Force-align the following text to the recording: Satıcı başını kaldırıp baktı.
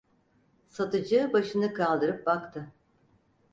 Satıcı 0.65 1.29
başını 1.33 1.73
kaldırıp 1.73 2.25
baktı. 2.25 2.71